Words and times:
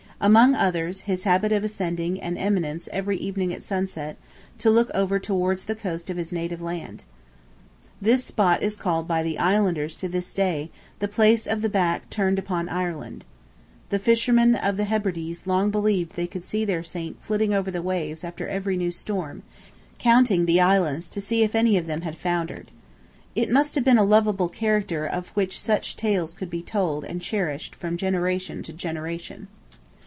Among 0.23 0.53
others, 0.53 0.99
his 1.01 1.23
habit 1.23 1.51
of 1.51 1.63
ascending 1.63 2.21
an 2.21 2.37
eminence 2.37 2.87
every 2.93 3.17
evening 3.17 3.51
at 3.55 3.63
sunset, 3.63 4.17
to 4.59 4.69
look 4.69 4.91
over 4.93 5.17
towards 5.17 5.65
the 5.65 5.73
coast 5.73 6.11
of 6.11 6.17
his 6.17 6.31
native 6.31 6.61
land. 6.61 7.03
The 7.99 8.17
spot 8.17 8.61
is 8.61 8.75
called 8.75 9.07
by 9.07 9.23
the 9.23 9.39
islanders 9.39 9.97
to 9.97 10.07
this 10.07 10.31
day, 10.35 10.69
"the 10.99 11.07
place 11.07 11.47
of 11.47 11.63
the 11.63 11.69
back 11.69 12.07
turned 12.11 12.37
upon 12.37 12.69
Ireland." 12.69 13.25
The 13.89 13.97
fishermen 13.97 14.53
of 14.53 14.77
the 14.77 14.83
Hebrides 14.85 15.47
long 15.47 15.71
believed 15.71 16.15
they 16.15 16.27
could 16.27 16.43
see 16.45 16.65
their 16.65 16.83
saint 16.83 17.19
flitting 17.23 17.51
over 17.51 17.71
the 17.71 17.81
waves 17.81 18.23
after 18.23 18.47
every 18.47 18.77
new 18.77 18.91
storm, 18.91 19.41
counting 19.97 20.45
the 20.45 20.61
islands 20.61 21.09
to 21.17 21.19
see 21.21 21.41
if 21.41 21.55
any 21.55 21.77
of 21.79 21.87
them 21.87 22.01
had 22.01 22.15
foundered. 22.15 22.69
It 23.33 23.49
must 23.49 23.73
have 23.73 23.83
been 23.83 23.97
a 23.97 24.03
loveable 24.05 24.49
character 24.49 25.03
of 25.03 25.29
which 25.29 25.59
such 25.59 25.97
tales 25.97 26.35
could 26.35 26.51
be 26.51 26.61
told 26.61 27.05
and 27.05 27.23
cherished 27.23 27.73
from 27.73 27.97
generation 27.97 28.61
to 28.61 28.71
generation. 28.71 29.47